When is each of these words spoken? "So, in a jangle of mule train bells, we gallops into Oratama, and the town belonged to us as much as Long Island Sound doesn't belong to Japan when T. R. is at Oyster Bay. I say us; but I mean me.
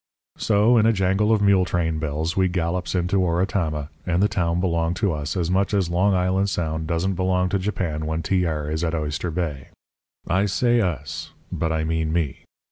"So, 0.39 0.79
in 0.79 0.87
a 0.87 0.93
jangle 0.93 1.31
of 1.31 1.43
mule 1.43 1.63
train 1.63 1.99
bells, 1.99 2.35
we 2.35 2.47
gallops 2.47 2.95
into 2.95 3.19
Oratama, 3.21 3.89
and 4.03 4.23
the 4.23 4.27
town 4.27 4.59
belonged 4.59 4.95
to 4.95 5.13
us 5.13 5.37
as 5.37 5.51
much 5.51 5.75
as 5.75 5.91
Long 5.91 6.15
Island 6.15 6.49
Sound 6.49 6.87
doesn't 6.87 7.13
belong 7.13 7.49
to 7.49 7.59
Japan 7.59 8.07
when 8.07 8.23
T. 8.23 8.43
R. 8.47 8.71
is 8.71 8.83
at 8.83 8.95
Oyster 8.95 9.29
Bay. 9.29 9.67
I 10.27 10.47
say 10.47 10.81
us; 10.81 11.33
but 11.51 11.71
I 11.71 11.83
mean 11.83 12.11
me. 12.11 12.45